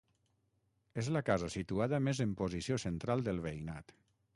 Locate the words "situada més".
1.57-2.25